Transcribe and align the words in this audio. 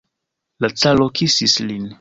La 0.65 0.71
caro 0.85 1.07
kisis 1.21 1.59
lin. 1.69 1.89